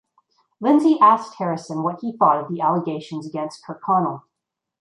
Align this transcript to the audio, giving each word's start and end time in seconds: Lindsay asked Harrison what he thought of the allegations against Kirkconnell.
Lindsay 0.59 0.97
asked 0.99 1.35
Harrison 1.35 1.83
what 1.83 2.01
he 2.01 2.11
thought 2.17 2.43
of 2.43 2.49
the 2.51 2.59
allegations 2.59 3.27
against 3.27 3.63
Kirkconnell. 3.63 4.23